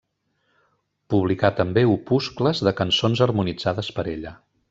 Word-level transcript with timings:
Publicà 1.13 1.51
també 1.59 1.83
opuscles 1.97 2.63
de 2.69 2.75
cançons 2.81 3.23
harmonitzades 3.27 3.93
per 3.99 4.09
ella. 4.17 4.35